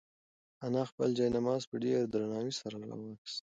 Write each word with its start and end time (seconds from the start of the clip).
انا 0.65 0.81
خپل 0.91 1.09
جاینماز 1.17 1.61
په 1.69 1.75
ډېر 1.83 1.99
درناوي 2.13 2.53
سره 2.61 2.75
راواخیست. 2.89 3.41